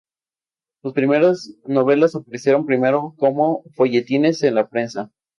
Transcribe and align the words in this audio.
Sus 0.81 0.93
primeras 0.93 1.53
novelas 1.67 2.15
aparecieron 2.15 2.65
primero 2.65 3.13
como 3.19 3.61
folletines 3.75 4.41
en 4.41 4.55
la 4.55 4.67
prensa. 4.67 5.11